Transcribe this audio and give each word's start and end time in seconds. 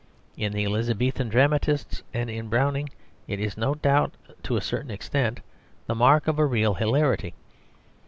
In 0.35 0.51
the 0.53 0.65
Elizabethan 0.65 1.29
dramatists 1.29 2.01
and 2.11 2.27
in 2.27 2.49
Browning 2.49 2.89
it 3.27 3.39
is 3.39 3.55
no 3.55 3.75
doubt 3.75 4.11
to 4.41 4.57
a 4.57 4.59
certain 4.61 4.89
extent 4.89 5.41
the 5.85 5.93
mark 5.93 6.27
of 6.27 6.39
a 6.39 6.45
real 6.47 6.73
hilarity. 6.73 7.35